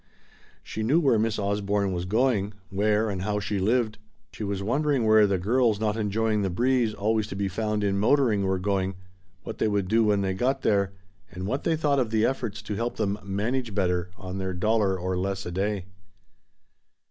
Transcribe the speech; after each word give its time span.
She 0.63 0.81
knew 0.81 0.99
where 0.99 1.19
Miss 1.19 1.37
Osborne 1.37 1.91
was 1.93 2.05
going, 2.05 2.55
where 2.71 3.07
and 3.11 3.21
how 3.21 3.39
she 3.39 3.59
lived; 3.59 3.99
she 4.33 4.43
was 4.43 4.63
wondering 4.63 5.05
where 5.05 5.27
the 5.27 5.37
girls 5.37 5.79
not 5.79 5.95
enjoying 5.95 6.41
the 6.41 6.49
breeze 6.49 6.95
always 6.95 7.27
to 7.27 7.35
be 7.35 7.47
found 7.47 7.83
in 7.83 7.99
motoring 7.99 8.41
were 8.41 8.57
going, 8.57 8.95
what 9.43 9.59
they 9.59 9.67
would 9.67 9.87
do 9.87 10.03
when 10.03 10.21
they 10.21 10.33
got 10.33 10.63
there, 10.63 10.91
and 11.31 11.45
what 11.45 11.65
they 11.65 11.75
thought 11.75 11.99
of 11.99 12.09
the 12.09 12.25
efforts 12.25 12.63
to 12.63 12.73
help 12.73 12.95
them 12.95 13.19
"manage 13.23 13.75
better" 13.75 14.09
on 14.17 14.39
their 14.39 14.55
dollar 14.55 14.97
or 14.99 15.15
less 15.15 15.45
a 15.45 15.51
day. 15.51 15.85